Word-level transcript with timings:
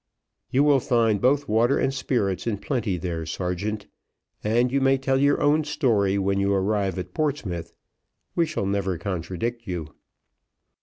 "You 0.49 0.63
will 0.63 0.79
find 0.79 1.21
both 1.21 1.47
water 1.47 1.77
and 1.77 1.93
spirits 1.93 2.47
in 2.47 2.57
plenty 2.57 2.97
there, 2.97 3.23
sergeant, 3.27 3.85
and 4.43 4.71
you 4.71 4.81
may 4.81 4.97
tell 4.97 5.19
your 5.19 5.39
own 5.39 5.63
story 5.63 6.17
when 6.17 6.39
you 6.39 6.51
arrive 6.55 6.97
at 6.97 7.13
Portsmouth, 7.13 7.71
we 8.33 8.47
shall 8.47 8.65
never 8.65 8.97
contradict 8.97 9.67
you." 9.67 9.93